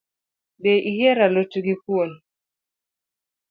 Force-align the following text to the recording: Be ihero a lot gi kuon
Be 0.61 0.73
ihero 0.89 1.23
a 1.25 1.27
lot 1.35 1.53
gi 1.65 1.75
kuon 1.83 2.11